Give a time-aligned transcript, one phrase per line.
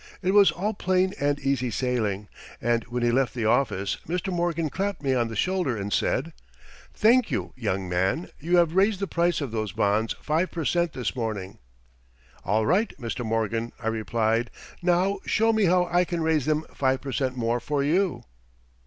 [0.23, 2.27] It was all plain and easy sailing,
[2.59, 4.33] and when he left the office, Mr.
[4.33, 6.33] Morgan clapped me on the shoulder and said:
[6.91, 10.93] "Thank you, young man; you have raised the price of those bonds five per cent
[10.93, 11.59] this morning."
[12.43, 13.23] "All right, Mr.
[13.23, 14.49] Morgan," I replied;
[14.81, 18.23] "now show me how I can raise them five per cent more for you."